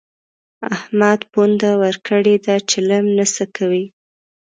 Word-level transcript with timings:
احمد 0.75 1.19
پونده 1.31 1.71
ورکړې 1.81 2.35
ده؛ 2.45 2.55
چلم 2.69 3.05
نه 3.17 3.25
څکوي. 3.35 3.85